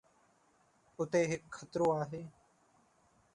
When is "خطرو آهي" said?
1.57-2.21